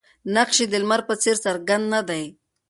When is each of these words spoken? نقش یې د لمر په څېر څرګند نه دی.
نقش 0.35 0.57
یې 0.61 0.65
د 0.69 0.73
لمر 0.83 1.01
په 1.09 1.13
څېر 1.21 1.35
څرګند 1.45 1.85
نه 1.93 2.01
دی. 2.09 2.23